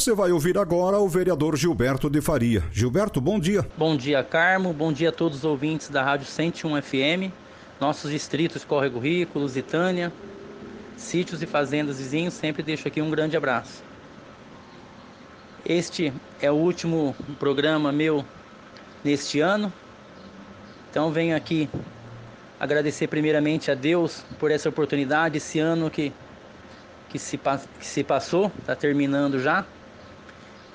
Você 0.00 0.14
vai 0.14 0.32
ouvir 0.32 0.56
agora 0.56 0.98
o 0.98 1.06
vereador 1.06 1.54
Gilberto 1.58 2.08
de 2.08 2.22
Faria. 2.22 2.64
Gilberto, 2.72 3.20
bom 3.20 3.38
dia. 3.38 3.68
Bom 3.76 3.94
dia, 3.94 4.24
Carmo. 4.24 4.72
Bom 4.72 4.90
dia 4.90 5.10
a 5.10 5.12
todos 5.12 5.36
os 5.36 5.44
ouvintes 5.44 5.90
da 5.90 6.02
Rádio 6.02 6.24
101 6.24 6.80
FM, 6.80 7.30
nossos 7.78 8.10
distritos 8.10 8.64
Córrego 8.64 8.98
Rico, 8.98 9.38
Lusitânia, 9.38 10.10
sítios 10.96 11.42
e 11.42 11.46
fazendas 11.46 11.98
vizinhos. 11.98 12.32
Sempre 12.32 12.62
deixo 12.62 12.88
aqui 12.88 13.02
um 13.02 13.10
grande 13.10 13.36
abraço. 13.36 13.82
Este 15.66 16.14
é 16.40 16.50
o 16.50 16.54
último 16.54 17.14
programa 17.38 17.92
meu 17.92 18.24
neste 19.04 19.40
ano. 19.40 19.70
Então 20.90 21.12
venho 21.12 21.36
aqui 21.36 21.68
agradecer 22.58 23.06
primeiramente 23.06 23.70
a 23.70 23.74
Deus 23.74 24.24
por 24.38 24.50
essa 24.50 24.66
oportunidade, 24.66 25.36
esse 25.36 25.58
ano 25.58 25.90
que, 25.90 26.10
que, 27.10 27.18
se, 27.18 27.36
que 27.36 27.86
se 27.86 28.02
passou, 28.02 28.50
está 28.62 28.74
terminando 28.74 29.38
já 29.38 29.66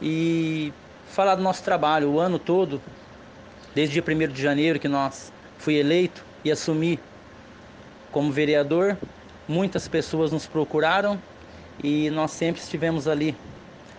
e 0.02 0.74
falar 1.08 1.36
do 1.36 1.42
nosso 1.42 1.64
trabalho 1.64 2.10
o 2.10 2.20
ano 2.20 2.38
todo, 2.38 2.82
desde 3.74 4.00
o 4.00 4.04
dia 4.04 4.16
1 4.16 4.34
de 4.34 4.42
janeiro 4.42 4.80
que 4.80 4.88
nós 4.88 5.32
fui 5.58 5.76
eleito 5.76 6.24
e 6.44 6.52
assumi 6.52 7.00
como 8.12 8.32
vereador. 8.32 8.98
Muitas 9.48 9.88
pessoas 9.88 10.32
nos 10.32 10.48
procuraram 10.48 11.20
e 11.84 12.10
nós 12.10 12.32
sempre 12.32 12.62
estivemos 12.62 13.08
ali 13.08 13.36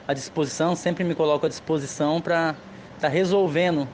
à 0.07 0.15
disposição, 0.15 0.75
sempre 0.75 1.05
me 1.05 1.15
coloco 1.15 1.47
à 1.47 1.49
disposição 1.49 2.21
para 2.21 2.55
estar 2.95 3.09
tá 3.09 3.09
resolvendo, 3.09 3.87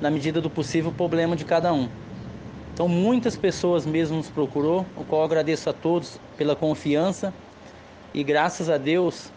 na 0.00 0.10
medida 0.10 0.40
do 0.40 0.50
possível, 0.50 0.90
o 0.90 0.94
problema 0.94 1.36
de 1.36 1.44
cada 1.44 1.72
um. 1.72 1.88
Então, 2.74 2.88
muitas 2.88 3.36
pessoas 3.36 3.84
mesmo 3.84 4.16
nos 4.16 4.30
procurou, 4.30 4.86
o 4.96 5.04
qual 5.04 5.22
agradeço 5.22 5.68
a 5.68 5.72
todos 5.72 6.18
pela 6.36 6.56
confiança 6.56 7.32
e 8.14 8.24
graças 8.24 8.70
a 8.70 8.78
Deus 8.78 9.30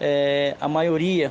é, 0.00 0.56
a 0.58 0.66
maioria, 0.66 1.30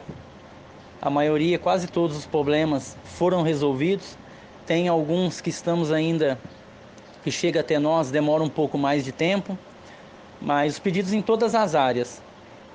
a 1.02 1.10
maioria, 1.10 1.58
quase 1.58 1.88
todos 1.88 2.16
os 2.16 2.26
problemas 2.26 2.96
foram 3.04 3.42
resolvidos. 3.42 4.16
Tem 4.66 4.88
alguns 4.88 5.42
que 5.42 5.50
estamos 5.50 5.92
ainda, 5.92 6.38
que 7.24 7.32
chega 7.32 7.62
até 7.62 7.80
nós, 7.80 8.12
demora 8.12 8.44
um 8.44 8.50
pouco 8.50 8.78
mais 8.78 9.04
de 9.04 9.12
tempo, 9.12 9.58
mas 10.40 10.74
os 10.74 10.80
pedidos 10.80 11.12
em 11.12 11.22
todas 11.22 11.56
as 11.56 11.74
áreas. 11.74 12.22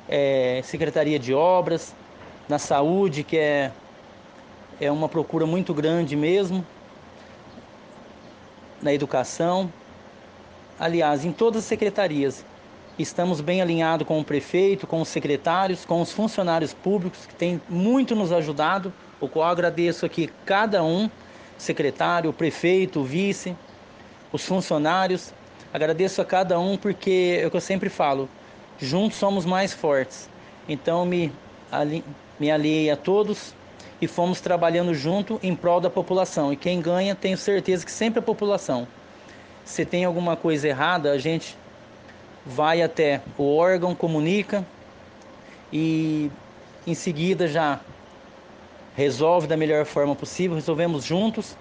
É, 0.09 0.61
Secretaria 0.65 1.19
de 1.19 1.33
Obras, 1.33 1.95
na 2.49 2.59
saúde, 2.59 3.23
que 3.23 3.39
é, 3.39 3.71
é 4.81 4.91
uma 4.91 5.09
procura 5.09 5.47
muito 5.47 5.73
grande 5.73 6.17
mesmo, 6.17 6.67
na 8.83 8.93
educação, 8.93 9.73
aliás, 10.79 11.25
em 11.25 11.33
todas 11.33 11.63
as 11.63 11.65
secretarias. 11.65 12.45
Estamos 12.97 13.41
bem 13.41 13.61
alinhados 13.61 14.07
com 14.07 14.21
o 14.21 14.25
prefeito, 14.25 14.87
com 14.87 15.01
os 15.01 15.09
secretários, 15.09 15.85
com 15.85 16.01
os 16.01 16.13
funcionários 16.13 16.73
públicos 16.73 17.27
que 17.27 17.35
têm 17.35 17.61
muito 17.69 18.15
nos 18.15 18.31
ajudado, 18.31 18.93
o 19.21 19.27
qual 19.27 19.49
agradeço 19.49 20.07
aqui 20.07 20.31
cada 20.47 20.81
um, 20.85 21.11
secretário, 21.59 22.33
prefeito, 22.33 23.03
vice, 23.03 23.57
os 24.33 24.47
funcionários. 24.47 25.35
Agradeço 25.73 26.23
a 26.23 26.25
cada 26.25 26.57
um 26.61 26.77
porque 26.77 27.41
é 27.43 27.47
o 27.49 27.51
que 27.51 27.57
eu 27.57 27.61
sempre 27.61 27.89
falo, 27.89 28.29
juntos 28.79 29.19
somos 29.19 29.45
mais 29.45 29.73
fortes. 29.73 30.31
Então 30.69 31.05
me, 31.05 31.33
ali, 31.73 32.05
me 32.39 32.49
aliei 32.49 32.91
a 32.91 32.97
todos 32.97 33.57
e 34.01 34.07
fomos 34.07 34.41
trabalhando 34.41 34.95
junto 34.95 35.41
em 35.43 35.57
prol 35.57 35.81
da 35.81 35.91
população. 35.91 36.53
E 36.53 36.57
quem 36.57 36.81
ganha, 36.81 37.17
tenho 37.17 37.37
certeza 37.37 37.85
que 37.85 37.91
sempre 37.91 38.21
a 38.21 38.23
população. 38.23 38.87
Se 39.65 39.85
tem 39.85 40.05
alguma 40.05 40.37
coisa 40.37 40.69
errada, 40.69 41.11
a 41.11 41.19
gente 41.19 41.57
vai 42.45 42.83
até 42.83 43.21
o 43.39 43.57
órgão, 43.57 43.95
comunica 43.95 44.65
e 45.73 46.31
em 46.87 46.95
seguida 46.95 47.49
já 47.49 47.81
resolve 48.97 49.47
da 49.47 49.57
melhor 49.57 49.85
forma 49.85 50.15
possível, 50.15 50.55
resolvemos 50.55 51.05
juntos. 51.05 51.57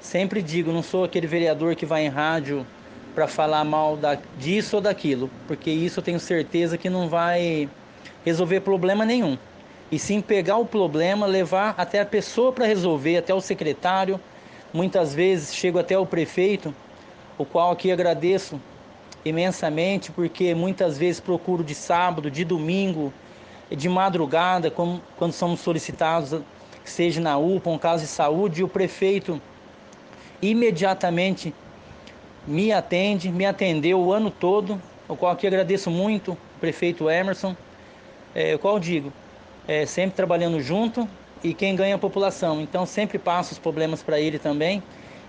Sempre 0.00 0.42
digo, 0.42 0.72
não 0.72 0.82
sou 0.82 1.04
aquele 1.04 1.26
vereador 1.26 1.74
que 1.74 1.86
vai 1.86 2.04
em 2.04 2.08
rádio 2.08 2.66
para 3.14 3.26
falar 3.26 3.64
mal 3.64 3.96
da, 3.96 4.18
disso 4.38 4.76
ou 4.76 4.82
daquilo, 4.82 5.30
porque 5.46 5.70
isso 5.70 6.00
eu 6.00 6.04
tenho 6.04 6.20
certeza 6.20 6.76
que 6.76 6.90
não 6.90 7.08
vai 7.08 7.68
resolver 8.24 8.60
problema 8.60 9.04
nenhum. 9.04 9.38
E 9.90 9.98
sim 9.98 10.20
pegar 10.20 10.58
o 10.58 10.66
problema, 10.66 11.26
levar 11.26 11.74
até 11.78 12.00
a 12.00 12.06
pessoa 12.06 12.52
para 12.52 12.66
resolver, 12.66 13.16
até 13.16 13.32
o 13.32 13.40
secretário. 13.40 14.20
Muitas 14.72 15.14
vezes 15.14 15.54
chego 15.54 15.78
até 15.78 15.98
o 15.98 16.04
prefeito, 16.04 16.74
o 17.38 17.44
qual 17.44 17.70
aqui 17.70 17.90
agradeço 17.90 18.60
imensamente, 19.24 20.10
porque 20.10 20.54
muitas 20.54 20.96
vezes 20.96 21.20
procuro 21.20 21.64
de 21.64 21.74
sábado, 21.74 22.30
de 22.30 22.44
domingo, 22.44 23.12
de 23.70 23.88
madrugada, 23.88 24.70
como, 24.70 25.00
quando 25.16 25.32
somos 25.32 25.60
solicitados, 25.60 26.40
seja 26.84 27.20
na 27.20 27.36
UPA, 27.36 27.70
um 27.70 27.78
caso 27.78 28.04
de 28.04 28.08
saúde, 28.08 28.60
e 28.60 28.64
o 28.64 28.68
prefeito 28.68 29.40
imediatamente 30.40 31.54
me 32.46 32.72
atende, 32.72 33.30
me 33.30 33.44
atendeu 33.44 34.00
o 34.00 34.12
ano 34.12 34.30
todo, 34.30 34.80
o 35.06 35.16
qual 35.16 35.32
aqui 35.32 35.46
agradeço 35.46 35.90
muito, 35.90 36.32
o 36.32 36.60
prefeito 36.60 37.10
Emerson, 37.10 37.54
é, 38.34 38.54
o 38.54 38.58
qual 38.58 38.78
digo, 38.78 39.12
é, 39.66 39.84
sempre 39.84 40.16
trabalhando 40.16 40.60
junto 40.60 41.08
e 41.42 41.52
quem 41.52 41.76
ganha 41.76 41.92
é 41.92 41.94
a 41.94 41.98
população. 41.98 42.60
Então 42.60 42.86
sempre 42.86 43.18
passo 43.18 43.52
os 43.52 43.58
problemas 43.58 44.02
para 44.02 44.18
ele 44.18 44.38
também. 44.38 44.82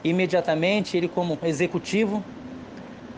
Imediatamente 0.03 0.95
ele 0.95 1.07
como 1.07 1.37
executivo 1.43 2.23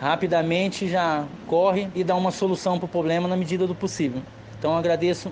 rapidamente 0.01 0.89
já 0.89 1.28
corre 1.45 1.88
e 1.94 2.03
dá 2.03 2.16
uma 2.16 2.31
solução 2.31 2.79
para 2.79 2.85
o 2.85 2.89
problema 2.89 3.28
na 3.28 3.38
medida 3.38 3.67
do 3.67 3.75
possível. 3.75 4.19
Então 4.57 4.75
agradeço 4.75 5.31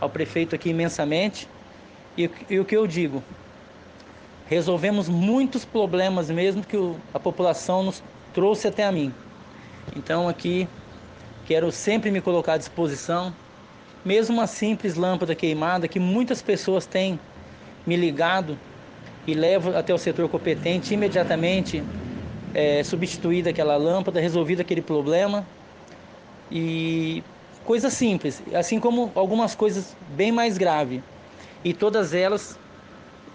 ao 0.00 0.08
prefeito 0.08 0.54
aqui 0.54 0.70
imensamente 0.70 1.48
e, 2.16 2.30
e 2.48 2.60
o 2.60 2.64
que 2.64 2.76
eu 2.76 2.86
digo, 2.86 3.24
resolvemos 4.46 5.08
muitos 5.08 5.64
problemas 5.64 6.30
mesmo 6.30 6.62
que 6.62 6.76
o, 6.76 6.96
a 7.12 7.18
população 7.18 7.82
nos 7.82 8.04
trouxe 8.32 8.68
até 8.68 8.84
a 8.84 8.92
mim. 8.92 9.12
Então 9.96 10.28
aqui 10.28 10.68
quero 11.44 11.72
sempre 11.72 12.12
me 12.12 12.20
colocar 12.20 12.52
à 12.52 12.56
disposição, 12.56 13.34
mesmo 14.04 14.36
uma 14.36 14.46
simples 14.46 14.94
lâmpada 14.94 15.34
queimada 15.34 15.88
que 15.88 15.98
muitas 15.98 16.40
pessoas 16.40 16.86
têm 16.86 17.18
me 17.84 17.96
ligado 17.96 18.56
e 19.26 19.34
levo 19.34 19.76
até 19.76 19.92
o 19.92 19.98
setor 19.98 20.28
competente 20.28 20.94
imediatamente 20.94 21.82
é, 22.54 22.82
substituída 22.82 23.50
aquela 23.50 23.76
lâmpada, 23.76 24.20
resolvido 24.20 24.60
aquele 24.60 24.80
problema. 24.80 25.46
E 26.50 27.22
coisa 27.64 27.90
simples, 27.90 28.42
assim 28.54 28.78
como 28.78 29.10
algumas 29.14 29.54
coisas 29.54 29.96
bem 30.10 30.30
mais 30.30 30.56
graves. 30.56 31.02
E 31.64 31.72
todas 31.72 32.14
elas, 32.14 32.58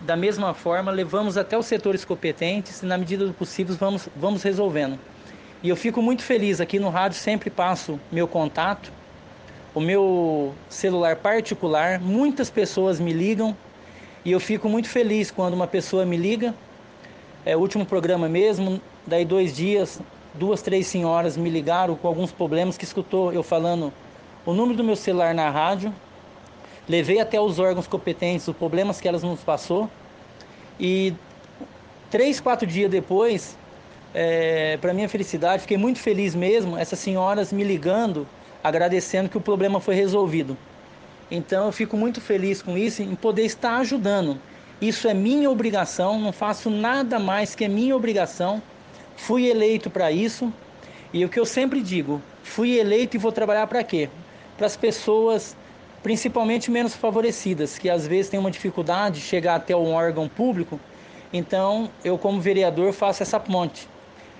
da 0.01 0.15
mesma 0.15 0.53
forma, 0.53 0.91
levamos 0.91 1.37
até 1.37 1.57
os 1.57 1.65
setores 1.65 2.05
competentes 2.05 2.81
e, 2.81 2.85
na 2.85 2.97
medida 2.97 3.25
do 3.25 3.33
possível, 3.33 3.75
vamos, 3.75 4.07
vamos 4.15 4.43
resolvendo. 4.43 4.99
E 5.61 5.69
eu 5.69 5.75
fico 5.75 6.01
muito 6.01 6.23
feliz 6.23 6.61
aqui 6.61 6.79
no 6.79 6.89
rádio, 6.89 7.17
sempre 7.17 7.49
passo 7.49 7.99
meu 8.11 8.27
contato, 8.27 8.91
o 9.73 9.81
meu 9.81 10.53
celular 10.69 11.17
particular. 11.17 11.99
Muitas 11.99 12.49
pessoas 12.49 12.99
me 12.99 13.11
ligam 13.11 13.57
e 14.23 14.31
eu 14.31 14.39
fico 14.39 14.69
muito 14.69 14.87
feliz 14.87 15.31
quando 15.31 15.55
uma 15.55 15.67
pessoa 15.67 16.05
me 16.05 16.15
liga. 16.15 16.53
É 17.45 17.55
último 17.55 17.85
programa 17.85 18.27
mesmo, 18.27 18.81
Daí 19.09 19.25
dois 19.25 19.55
dias, 19.55 19.99
duas, 20.35 20.61
três 20.61 20.85
senhoras 20.85 21.35
me 21.35 21.49
ligaram 21.49 21.95
com 21.95 22.07
alguns 22.07 22.31
problemas 22.31 22.77
que 22.77 22.83
escutou 22.83 23.33
eu 23.33 23.41
falando 23.41 23.91
o 24.45 24.53
número 24.53 24.77
do 24.77 24.83
meu 24.83 24.95
celular 24.95 25.33
na 25.33 25.49
rádio. 25.49 25.91
Levei 26.87 27.19
até 27.19 27.41
os 27.41 27.57
órgãos 27.57 27.87
competentes 27.87 28.47
os 28.47 28.55
problemas 28.55 29.01
que 29.01 29.07
elas 29.07 29.23
nos 29.23 29.39
passou. 29.39 29.89
E 30.79 31.15
três, 32.11 32.39
quatro 32.39 32.67
dias 32.67 32.91
depois, 32.91 33.57
é, 34.13 34.77
para 34.77 34.93
minha 34.93 35.09
felicidade, 35.09 35.63
fiquei 35.63 35.77
muito 35.77 35.97
feliz 35.97 36.35
mesmo, 36.35 36.77
essas 36.77 36.99
senhoras 36.99 37.51
me 37.51 37.63
ligando, 37.63 38.27
agradecendo 38.63 39.27
que 39.27 39.37
o 39.37 39.41
problema 39.41 39.79
foi 39.79 39.95
resolvido. 39.95 40.55
Então 41.31 41.65
eu 41.65 41.71
fico 41.71 41.97
muito 41.97 42.21
feliz 42.21 42.61
com 42.61 42.77
isso, 42.77 43.01
em 43.01 43.15
poder 43.15 43.45
estar 43.45 43.77
ajudando. 43.77 44.39
Isso 44.81 45.07
é 45.07 45.13
minha 45.13 45.49
obrigação, 45.49 46.19
não 46.19 46.31
faço 46.31 46.69
nada 46.69 47.19
mais 47.19 47.53
que 47.55 47.65
é 47.65 47.67
minha 47.67 47.95
obrigação 47.95 48.61
Fui 49.19 49.47
eleito 49.47 49.89
para 49.89 50.11
isso 50.11 50.51
e 51.13 51.23
o 51.25 51.29
que 51.29 51.39
eu 51.39 51.45
sempre 51.45 51.81
digo, 51.81 52.21
fui 52.41 52.79
eleito 52.79 53.17
e 53.17 53.19
vou 53.19 53.31
trabalhar 53.31 53.67
para 53.67 53.83
quê? 53.83 54.09
Para 54.57 54.65
as 54.65 54.77
pessoas 54.77 55.55
principalmente 56.01 56.71
menos 56.71 56.95
favorecidas, 56.95 57.77
que 57.77 57.89
às 57.89 58.07
vezes 58.07 58.31
têm 58.31 58.39
uma 58.39 58.49
dificuldade 58.49 59.19
de 59.19 59.21
chegar 59.21 59.55
até 59.55 59.75
um 59.75 59.93
órgão 59.93 60.29
público. 60.29 60.79
Então, 61.33 61.91
eu 62.03 62.17
como 62.17 62.39
vereador 62.39 62.93
faço 62.93 63.21
essa 63.21 63.39
ponte 63.39 63.87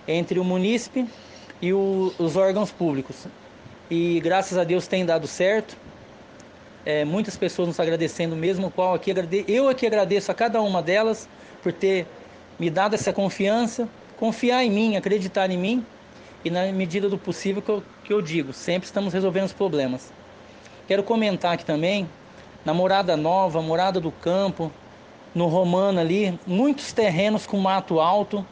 entre 0.07 0.39
o 0.39 0.43
munícipe 0.43 1.05
e 1.61 1.73
o, 1.73 2.13
os 2.17 2.37
órgãos 2.37 2.71
públicos. 2.71 3.27
E 3.91 4.19
graças 4.21 4.57
a 4.57 4.63
Deus 4.63 4.87
tem 4.87 5.05
dado 5.05 5.27
certo. 5.27 5.75
É, 6.89 7.05
muitas 7.05 7.37
pessoas 7.37 7.67
nos 7.67 7.79
agradecendo 7.79 8.35
mesmo, 8.35 8.71
qual 8.71 8.95
aqui 8.95 9.13
eu 9.47 9.69
aqui 9.69 9.85
agradeço 9.85 10.31
a 10.31 10.33
cada 10.33 10.59
uma 10.59 10.81
delas 10.81 11.29
por 11.61 11.71
ter 11.71 12.07
me 12.57 12.67
dado 12.67 12.95
essa 12.95 13.13
confiança, 13.13 13.87
confiar 14.17 14.63
em 14.63 14.71
mim, 14.71 14.97
acreditar 14.97 15.51
em 15.51 15.57
mim 15.57 15.85
e 16.43 16.49
na 16.49 16.71
medida 16.71 17.07
do 17.07 17.15
possível 17.15 17.61
que 17.61 17.69
eu, 17.69 17.83
que 18.03 18.11
eu 18.11 18.23
digo, 18.23 18.53
sempre 18.53 18.87
estamos 18.87 19.13
resolvendo 19.13 19.45
os 19.45 19.53
problemas. 19.53 20.11
Quero 20.87 21.03
comentar 21.03 21.53
aqui 21.53 21.63
também, 21.63 22.09
na 22.65 22.73
Morada 22.73 23.15
Nova, 23.15 23.61
Morada 23.61 23.99
do 23.99 24.11
Campo, 24.11 24.71
no 25.35 25.45
Romano 25.45 25.99
ali, 25.99 26.39
muitos 26.47 26.91
terrenos 26.91 27.45
com 27.45 27.59
mato 27.59 27.99
alto, 27.99 28.43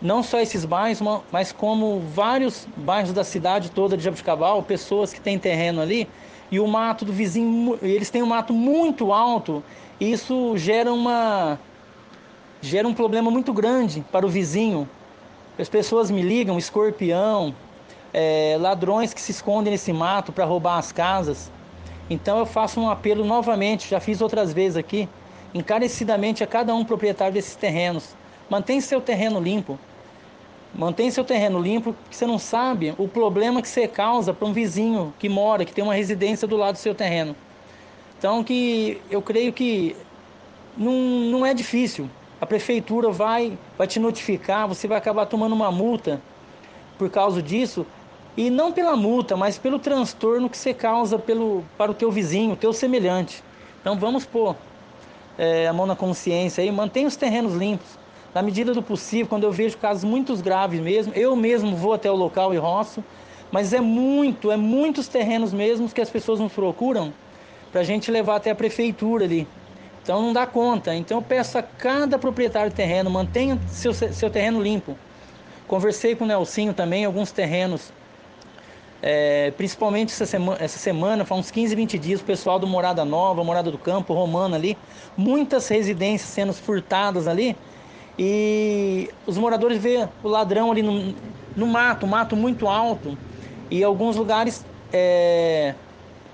não 0.00 0.22
só 0.22 0.40
esses 0.40 0.64
bairros, 0.64 1.02
mas 1.30 1.52
como 1.52 2.00
vários 2.00 2.66
bairros 2.74 3.12
da 3.12 3.24
cidade 3.24 3.70
toda 3.72 3.94
de 3.94 4.02
Jabuticabal, 4.04 4.62
pessoas 4.62 5.12
que 5.12 5.20
têm 5.20 5.38
terreno 5.38 5.82
ali, 5.82 6.08
e 6.50 6.60
o 6.60 6.66
mato 6.66 7.04
do 7.04 7.12
vizinho, 7.12 7.78
eles 7.82 8.10
têm 8.10 8.22
um 8.22 8.26
mato 8.26 8.52
muito 8.52 9.12
alto, 9.12 9.62
isso 10.00 10.56
gera 10.56 10.92
uma 10.92 11.58
gera 12.60 12.86
um 12.86 12.94
problema 12.94 13.30
muito 13.30 13.52
grande 13.52 14.04
para 14.10 14.26
o 14.26 14.28
vizinho. 14.28 14.88
As 15.58 15.68
pessoas 15.68 16.10
me 16.10 16.22
ligam, 16.22 16.58
escorpião, 16.58 17.54
é, 18.12 18.56
ladrões 18.58 19.14
que 19.14 19.20
se 19.20 19.30
escondem 19.30 19.70
nesse 19.70 19.92
mato 19.92 20.32
para 20.32 20.44
roubar 20.44 20.78
as 20.78 20.92
casas. 20.92 21.50
Então 22.08 22.38
eu 22.38 22.46
faço 22.46 22.80
um 22.80 22.88
apelo 22.88 23.24
novamente, 23.24 23.88
já 23.88 24.00
fiz 24.00 24.20
outras 24.20 24.52
vezes 24.52 24.76
aqui, 24.76 25.08
encarecidamente 25.54 26.44
a 26.44 26.46
cada 26.46 26.74
um 26.74 26.84
proprietário 26.84 27.34
desses 27.34 27.56
terrenos. 27.56 28.14
Mantenha 28.48 28.80
seu 28.80 29.00
terreno 29.00 29.40
limpo. 29.40 29.78
Mantenha 30.76 31.10
seu 31.10 31.24
terreno 31.24 31.58
limpo, 31.58 31.94
porque 31.94 32.14
você 32.14 32.26
não 32.26 32.38
sabe 32.38 32.94
o 32.98 33.08
problema 33.08 33.62
que 33.62 33.68
você 33.68 33.88
causa 33.88 34.34
para 34.34 34.46
um 34.46 34.52
vizinho 34.52 35.14
que 35.18 35.28
mora, 35.28 35.64
que 35.64 35.72
tem 35.72 35.82
uma 35.82 35.94
residência 35.94 36.46
do 36.46 36.56
lado 36.56 36.74
do 36.74 36.78
seu 36.78 36.94
terreno. 36.94 37.34
Então 38.18 38.44
que 38.44 39.00
eu 39.10 39.22
creio 39.22 39.54
que 39.54 39.96
não, 40.76 40.92
não 40.92 41.46
é 41.46 41.54
difícil. 41.54 42.10
A 42.38 42.44
prefeitura 42.44 43.10
vai, 43.10 43.56
vai 43.78 43.86
te 43.86 43.98
notificar, 43.98 44.68
você 44.68 44.86
vai 44.86 44.98
acabar 44.98 45.24
tomando 45.24 45.54
uma 45.54 45.72
multa 45.72 46.20
por 46.98 47.08
causa 47.08 47.42
disso, 47.42 47.86
e 48.36 48.50
não 48.50 48.70
pela 48.70 48.94
multa, 48.94 49.34
mas 49.34 49.56
pelo 49.56 49.78
transtorno 49.78 50.50
que 50.50 50.58
você 50.58 50.74
causa 50.74 51.18
pelo, 51.18 51.64
para 51.78 51.90
o 51.90 51.94
teu 51.94 52.12
vizinho, 52.12 52.52
o 52.52 52.56
teu 52.56 52.72
semelhante. 52.72 53.42
Então 53.80 53.98
vamos 53.98 54.26
pôr 54.26 54.54
é, 55.38 55.66
a 55.66 55.72
mão 55.72 55.86
na 55.86 55.96
consciência 55.96 56.62
aí, 56.62 56.70
mantenha 56.70 57.06
os 57.06 57.16
terrenos 57.16 57.54
limpos. 57.54 57.98
Na 58.34 58.42
medida 58.42 58.74
do 58.74 58.82
possível, 58.82 59.26
quando 59.26 59.44
eu 59.44 59.52
vejo 59.52 59.78
casos 59.78 60.04
muito 60.04 60.36
graves 60.36 60.80
mesmo, 60.80 61.12
eu 61.14 61.34
mesmo 61.34 61.74
vou 61.76 61.92
até 61.92 62.10
o 62.10 62.14
local 62.14 62.52
e 62.52 62.56
roço, 62.56 63.02
mas 63.50 63.72
é 63.72 63.80
muito, 63.80 64.50
é 64.50 64.56
muitos 64.56 65.08
terrenos 65.08 65.52
mesmo 65.52 65.88
que 65.88 66.00
as 66.00 66.10
pessoas 66.10 66.40
nos 66.40 66.52
procuram 66.52 67.12
para 67.72 67.80
a 67.80 67.84
gente 67.84 68.10
levar 68.10 68.36
até 68.36 68.50
a 68.50 68.54
prefeitura 68.54 69.24
ali. 69.24 69.46
Então 70.02 70.22
não 70.22 70.32
dá 70.32 70.46
conta. 70.46 70.94
Então 70.94 71.18
eu 71.18 71.22
peço 71.22 71.58
a 71.58 71.62
cada 71.62 72.18
proprietário 72.18 72.70
de 72.70 72.76
terreno, 72.76 73.10
mantenha 73.10 73.58
seu, 73.68 73.92
seu 73.92 74.30
terreno 74.30 74.62
limpo. 74.62 74.96
Conversei 75.66 76.14
com 76.14 76.24
o 76.24 76.26
Nelsinho 76.28 76.72
também, 76.72 77.04
alguns 77.04 77.32
terrenos, 77.32 77.92
é, 79.02 79.50
principalmente 79.56 80.12
essa 80.12 80.24
semana, 80.24 80.58
essa 80.60 80.78
semana, 80.78 81.24
faz 81.24 81.40
uns 81.40 81.50
15, 81.50 81.74
20 81.74 81.98
dias, 81.98 82.20
o 82.20 82.24
pessoal 82.24 82.58
do 82.58 82.68
Morada 82.68 83.04
Nova, 83.04 83.42
Morada 83.42 83.70
do 83.70 83.78
Campo, 83.78 84.14
Romana 84.14 84.56
ali, 84.56 84.78
muitas 85.16 85.66
residências 85.66 86.30
sendo 86.30 86.52
furtadas 86.52 87.26
ali, 87.26 87.56
e 88.18 89.10
os 89.26 89.36
moradores 89.36 89.78
vê 89.78 90.08
o 90.22 90.28
ladrão 90.28 90.70
ali 90.70 90.82
no, 90.82 91.14
no 91.54 91.66
mato, 91.66 92.06
mato 92.06 92.34
muito 92.34 92.66
alto, 92.66 93.16
e 93.70 93.82
alguns 93.82 94.16
lugares 94.16 94.64
é, 94.92 95.74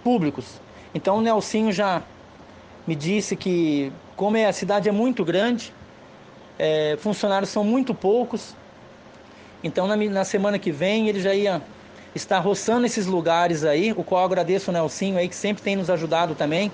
públicos. 0.05 0.61
Então 0.95 1.19
o 1.19 1.21
Nelsinho 1.21 1.73
já 1.73 2.03
me 2.87 2.95
disse 2.95 3.35
que, 3.35 3.93
como 4.17 4.37
é, 4.37 4.47
a 4.47 4.53
cidade 4.53 4.89
é 4.89 4.93
muito 4.93 5.25
grande, 5.25 5.73
é, 6.59 6.97
funcionários 7.01 7.51
são 7.51 7.65
muito 7.65 7.95
poucos, 7.95 8.55
então 9.65 9.87
na, 9.87 9.97
na, 9.97 10.25
semana 10.25 10.59
que 10.59 10.71
vem 10.71 11.09
ele 11.09 11.21
já 11.21 11.35
ia 11.35 11.63
estar 12.15 12.39
roçando 12.41 12.85
esses 12.85 13.07
lugares 13.07 13.65
aí, 13.65 13.93
o 13.93 14.05
qual 14.05 14.25
agradeço 14.25 14.71
o 14.71 14.75
Nelsinho 14.75 15.17
aí, 15.17 15.29
que 15.29 15.35
sempre 15.35 15.63
tem 15.63 15.77
nos 15.77 15.89
ajudado 15.89 16.35
também, 16.35 16.71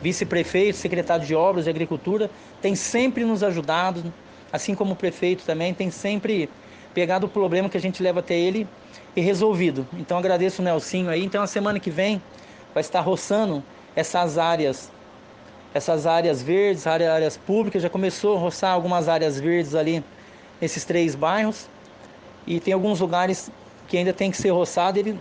vice-prefeito, 0.00 0.78
secretário 0.78 1.26
de 1.26 1.34
Obras 1.34 1.66
e 1.66 1.70
Agricultura, 1.70 2.30
tem 2.62 2.74
sempre 2.74 3.24
nos 3.24 3.42
ajudado, 3.42 4.12
assim 4.52 4.74
como 4.74 4.92
o 4.92 4.96
prefeito 4.96 5.44
também, 5.44 5.74
tem 5.74 5.90
sempre 5.90 6.48
pegado 6.94 7.26
o 7.26 7.28
problema 7.28 7.68
que 7.68 7.76
a 7.76 7.80
gente 7.80 8.02
leva 8.02 8.20
até 8.20 8.38
ele 8.38 8.66
e 9.14 9.20
resolvido. 9.20 9.86
Então 9.94 10.18
agradeço 10.18 10.62
o 10.62 10.64
Nelsinho 10.64 11.10
aí. 11.10 11.24
Então 11.24 11.42
a 11.42 11.46
semana 11.46 11.78
que 11.78 11.90
vem 11.90 12.20
vai 12.74 12.80
estar 12.80 13.00
roçando 13.00 13.62
essas 13.94 14.38
áreas 14.38 14.90
essas 15.74 16.06
áreas 16.06 16.42
verdes, 16.42 16.86
áreas 16.86 17.36
públicas, 17.36 17.82
já 17.82 17.90
começou 17.90 18.36
a 18.36 18.40
roçar 18.40 18.72
algumas 18.72 19.06
áreas 19.06 19.38
verdes 19.38 19.74
ali 19.74 20.02
nesses 20.60 20.84
três 20.84 21.14
bairros. 21.14 21.68
E 22.46 22.58
tem 22.58 22.72
alguns 22.72 23.00
lugares 23.00 23.50
que 23.86 23.96
ainda 23.98 24.12
tem 24.12 24.30
que 24.30 24.36
ser 24.38 24.50
roçado. 24.50 24.98
Ele 24.98 25.18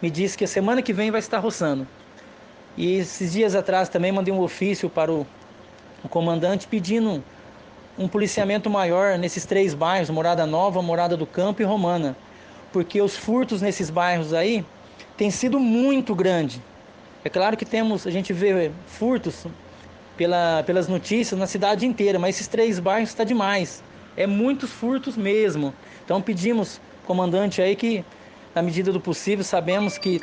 me 0.00 0.10
disse 0.10 0.36
que 0.36 0.44
a 0.44 0.48
semana 0.48 0.82
que 0.82 0.92
vem 0.92 1.10
vai 1.10 1.18
estar 1.18 1.38
roçando. 1.38 1.86
E 2.76 2.96
esses 2.96 3.32
dias 3.32 3.54
atrás 3.54 3.88
também 3.88 4.12
mandei 4.12 4.32
um 4.32 4.40
ofício 4.40 4.88
para 4.88 5.10
o, 5.10 5.26
o 6.04 6.08
comandante 6.08 6.66
pedindo 6.68 7.22
um 7.98 8.08
policiamento 8.08 8.70
maior 8.70 9.18
nesses 9.18 9.44
três 9.44 9.74
bairros, 9.74 10.10
Morada 10.10 10.46
Nova, 10.46 10.80
Morada 10.82 11.16
do 11.16 11.26
Campo 11.26 11.62
e 11.62 11.64
Romana. 11.64 12.16
Porque 12.72 13.00
os 13.00 13.16
furtos 13.16 13.60
nesses 13.60 13.90
bairros 13.90 14.32
aí 14.32 14.64
têm 15.16 15.30
sido 15.30 15.58
muito 15.58 16.14
grande. 16.14 16.62
É 17.24 17.28
claro 17.28 17.56
que 17.56 17.64
temos, 17.64 18.06
a 18.06 18.10
gente 18.10 18.32
vê 18.32 18.70
furtos 18.86 19.46
pela, 20.16 20.62
pelas 20.64 20.88
notícias 20.88 21.38
na 21.38 21.46
cidade 21.46 21.84
inteira, 21.84 22.18
mas 22.18 22.36
esses 22.36 22.46
três 22.46 22.78
bairros 22.78 23.10
está 23.10 23.24
demais. 23.24 23.82
É 24.16 24.26
muitos 24.26 24.70
furtos 24.70 25.16
mesmo. 25.16 25.74
Então 26.04 26.22
pedimos, 26.22 26.80
comandante 27.06 27.60
aí, 27.60 27.76
que 27.76 28.04
na 28.54 28.62
medida 28.62 28.92
do 28.92 29.00
possível, 29.00 29.44
sabemos 29.44 29.98
que 29.98 30.20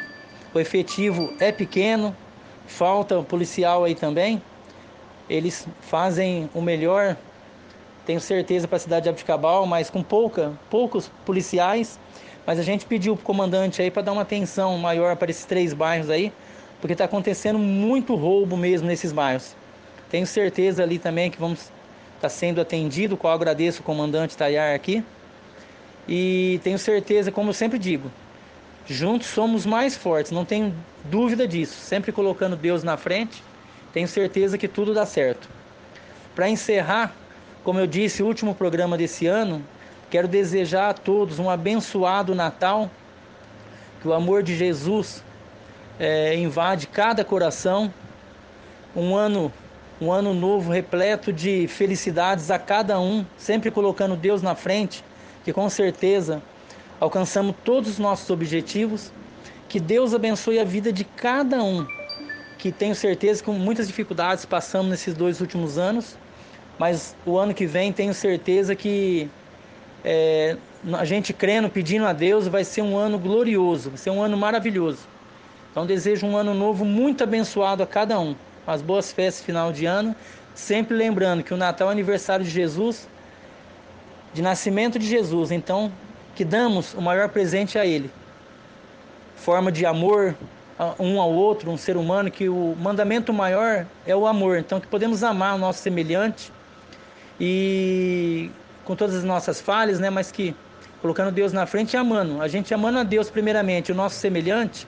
o 0.53 0.59
efetivo 0.59 1.33
é 1.39 1.51
pequeno, 1.51 2.15
falta 2.65 3.21
policial 3.23 3.83
aí 3.83 3.95
também. 3.95 4.41
Eles 5.29 5.67
fazem 5.81 6.49
o 6.53 6.61
melhor, 6.61 7.17
tenho 8.07 8.21
certeza, 8.21 8.69
para 8.69 8.77
a 8.77 8.79
cidade 8.79 9.03
de 9.03 9.09
Abicabal, 9.09 9.65
mas 9.65 9.89
com 9.89 10.01
pouca, 10.01 10.53
poucos 10.69 11.11
policiais. 11.25 11.99
Mas 12.45 12.57
a 12.57 12.63
gente 12.63 12.85
pediu 12.85 13.17
para 13.17 13.21
o 13.21 13.25
comandante 13.25 13.81
aí 13.81 13.91
para 13.91 14.01
dar 14.01 14.13
uma 14.13 14.21
atenção 14.21 14.77
maior 14.77 15.17
para 15.17 15.29
esses 15.29 15.43
três 15.43 15.73
bairros 15.73 16.09
aí, 16.09 16.31
porque 16.79 16.93
está 16.93 17.03
acontecendo 17.03 17.59
muito 17.59 18.15
roubo 18.15 18.55
mesmo 18.55 18.87
nesses 18.87 19.11
bairros. 19.11 19.53
Tenho 20.09 20.25
certeza 20.25 20.83
ali 20.83 20.97
também 20.97 21.29
que 21.29 21.37
vamos 21.37 21.59
estar 21.59 21.73
tá 22.21 22.29
sendo 22.29 22.61
atendido, 22.61 23.17
qual 23.17 23.33
agradeço 23.33 23.81
o 23.81 23.83
comandante 23.83 24.37
Tayar 24.37 24.73
aqui. 24.73 25.03
E 26.07 26.61
tenho 26.63 26.79
certeza, 26.79 27.29
como 27.29 27.49
eu 27.49 27.53
sempre 27.53 27.77
digo, 27.77 28.09
juntos 28.87 29.27
somos 29.27 29.65
mais 29.65 29.97
fortes, 29.97 30.31
não 30.31 30.45
tenho 30.45 30.73
dúvida 31.03 31.45
disso. 31.45 31.73
Sempre 31.73 32.13
colocando 32.13 32.55
Deus 32.55 32.83
na 32.83 32.95
frente, 32.95 33.43
tenho 33.91 34.07
certeza 34.07 34.57
que 34.57 34.69
tudo 34.69 34.93
dá 34.93 35.05
certo. 35.05 35.49
Para 36.33 36.47
encerrar, 36.49 37.13
como 37.67 37.81
eu 37.81 37.85
disse, 37.85 38.23
o 38.23 38.25
último 38.25 38.55
programa 38.55 38.97
desse 38.97 39.27
ano, 39.27 39.61
quero 40.09 40.25
desejar 40.25 40.91
a 40.91 40.93
todos 40.93 41.37
um 41.37 41.49
abençoado 41.49 42.33
Natal, 42.33 42.89
que 43.99 44.07
o 44.07 44.13
amor 44.13 44.41
de 44.41 44.55
Jesus 44.55 45.21
é, 45.99 46.33
invade 46.37 46.87
cada 46.87 47.25
coração, 47.25 47.93
um 48.95 49.17
ano 49.17 49.51
um 49.99 50.13
ano 50.13 50.33
novo 50.33 50.71
repleto 50.71 51.33
de 51.33 51.67
felicidades 51.67 52.49
a 52.49 52.57
cada 52.57 53.01
um, 53.01 53.25
sempre 53.37 53.69
colocando 53.69 54.15
Deus 54.15 54.41
na 54.41 54.55
frente, 54.55 55.03
que 55.43 55.51
com 55.51 55.69
certeza 55.69 56.41
alcançamos 57.01 57.53
todos 57.65 57.89
os 57.89 57.99
nossos 57.99 58.29
objetivos. 58.29 59.11
Que 59.67 59.77
Deus 59.77 60.13
abençoe 60.13 60.57
a 60.57 60.63
vida 60.63 60.93
de 60.93 61.03
cada 61.03 61.61
um, 61.61 61.85
que 62.57 62.71
tenho 62.71 62.95
certeza 62.95 63.41
que 63.41 63.47
com 63.47 63.59
muitas 63.59 63.87
dificuldades 63.87 64.45
passamos 64.45 64.89
nesses 64.89 65.13
dois 65.13 65.41
últimos 65.41 65.77
anos, 65.77 66.15
mas 66.77 67.15
o 67.25 67.37
ano 67.37 67.53
que 67.53 67.65
vem 67.65 67.91
tenho 67.91 68.13
certeza 68.13 68.75
que 68.75 69.29
é, 70.03 70.57
a 70.93 71.05
gente 71.05 71.33
crendo, 71.33 71.69
pedindo 71.69 72.05
a 72.05 72.13
Deus, 72.13 72.47
vai 72.47 72.63
ser 72.63 72.81
um 72.81 72.97
ano 72.97 73.17
glorioso, 73.17 73.89
vai 73.89 73.97
ser 73.97 74.09
um 74.09 74.21
ano 74.21 74.37
maravilhoso. 74.37 74.99
Então 75.71 75.85
desejo 75.85 76.25
um 76.25 76.37
ano 76.37 76.53
novo 76.53 76.85
muito 76.85 77.23
abençoado 77.23 77.83
a 77.83 77.87
cada 77.87 78.19
um 78.19 78.35
as 78.67 78.81
boas 78.81 79.13
festas 79.13 79.45
final 79.45 79.71
de 79.71 79.85
ano, 79.85 80.13
sempre 80.53 80.95
lembrando 80.95 81.41
que 81.41 81.53
o 81.53 81.57
Natal 81.57 81.87
é 81.87 81.91
aniversário 81.93 82.43
de 82.43 82.51
Jesus, 82.51 83.07
de 84.33 84.41
nascimento 84.41 84.99
de 84.99 85.07
Jesus, 85.07 85.51
então 85.51 85.89
que 86.35 86.43
damos 86.43 86.93
o 86.93 87.01
maior 87.01 87.29
presente 87.29 87.79
a 87.79 87.85
Ele, 87.85 88.11
forma 89.37 89.71
de 89.71 89.85
amor, 89.85 90.35
um 90.99 91.19
ao 91.19 91.31
outro, 91.31 91.71
um 91.71 91.77
ser 91.77 91.95
humano, 91.95 92.29
que 92.29 92.49
o 92.49 92.75
mandamento 92.79 93.33
maior 93.33 93.87
é 94.05 94.15
o 94.15 94.27
amor. 94.27 94.59
Então, 94.59 94.79
que 94.79 94.85
podemos 94.85 95.23
amar 95.23 95.55
o 95.55 95.57
nosso 95.57 95.79
semelhante 95.79 96.51
e 97.39 98.49
com 98.83 98.95
todas 98.95 99.15
as 99.15 99.23
nossas 99.23 99.59
falhas, 99.59 99.99
né? 99.99 100.09
Mas 100.09 100.31
que 100.31 100.55
colocando 101.01 101.31
Deus 101.31 101.53
na 101.53 101.65
frente 101.65 101.93
e 101.93 101.97
amando. 101.97 102.41
A 102.41 102.47
gente 102.47 102.73
amando 102.73 102.99
a 102.99 103.03
Deus 103.03 103.29
primeiramente, 103.29 103.91
o 103.91 103.95
nosso 103.95 104.15
semelhante, 104.15 104.87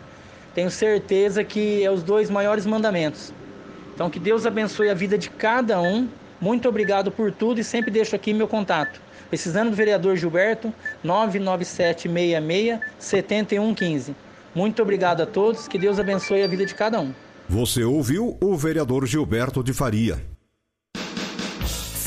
tenho 0.56 0.72
certeza 0.72 1.44
que 1.44 1.84
é 1.84 1.92
os 1.92 2.04
dois 2.04 2.30
maiores 2.30 2.66
mandamentos. 2.66 3.34
Então, 3.94 4.10
que 4.10 4.20
Deus 4.20 4.46
abençoe 4.46 4.90
a 4.90 4.94
vida 4.94 5.18
de 5.18 5.30
cada 5.30 5.80
um. 5.82 6.08
Muito 6.40 6.70
obrigado 6.70 7.12
por 7.12 7.32
tudo 7.32 7.60
e 7.60 7.64
sempre 7.64 7.92
deixo 7.92 8.16
aqui 8.16 8.34
meu 8.34 8.48
contato. 8.48 9.02
Precisando 9.30 9.70
do 9.70 9.76
vereador 9.76 10.16
Gilberto, 10.16 10.74
99766 11.04 12.80
7115. 12.98 14.16
Muito 14.56 14.82
obrigado 14.82 15.22
a 15.22 15.26
todos, 15.26 15.68
que 15.68 15.78
Deus 15.78 16.00
abençoe 16.00 16.42
a 16.42 16.48
vida 16.48 16.66
de 16.66 16.74
cada 16.74 17.00
um. 17.00 17.14
Você 17.48 17.84
ouviu 17.84 18.38
o 18.42 18.56
vereador 18.56 19.06
Gilberto 19.06 19.64
de 19.64 19.74
Faria. 19.74 20.20